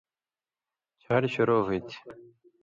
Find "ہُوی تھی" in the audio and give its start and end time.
1.65-1.97